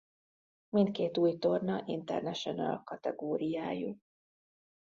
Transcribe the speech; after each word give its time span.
Mindkét 0.69 1.17
új 1.17 1.37
torna 1.37 1.83
International 1.85 2.83
kategóriájú. 2.83 3.97